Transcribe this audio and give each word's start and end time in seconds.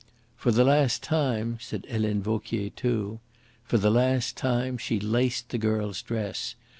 "For 0.35 0.51
the 0.51 0.63
last 0.63 1.03
time," 1.03 1.59
said 1.61 1.85
Helene 1.87 2.23
Vauquier 2.23 2.71
too. 2.71 3.19
For 3.65 3.77
the 3.77 3.91
last 3.91 4.35
time 4.35 4.79
she 4.79 4.99
laced 4.99 5.49
the 5.49 5.59
girl's 5.59 6.01
dress. 6.01 6.55